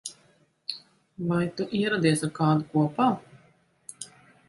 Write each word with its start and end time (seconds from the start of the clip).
Vai 1.27 1.43
tu 1.61 1.69
ieradies 1.81 2.27
ar 2.29 2.35
kādu 2.41 2.69
kopā? 2.75 3.11